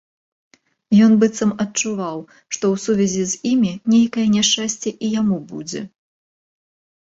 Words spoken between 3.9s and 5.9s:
нейкае няшчасце і яму будзе.